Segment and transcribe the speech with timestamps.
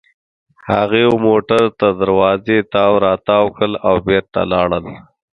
[0.69, 4.85] هغوی موټر تر دروازې تاو راتاو کړل او بېرته لاړل.